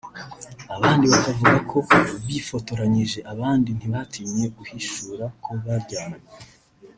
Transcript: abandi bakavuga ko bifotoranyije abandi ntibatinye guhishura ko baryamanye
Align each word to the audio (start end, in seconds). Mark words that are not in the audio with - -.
abandi 0.75 1.05
bakavuga 1.13 1.57
ko 1.69 1.77
bifotoranyije 2.25 3.19
abandi 3.33 3.69
ntibatinye 3.77 4.45
guhishura 4.57 5.25
ko 5.43 5.49
baryamanye 5.65 6.29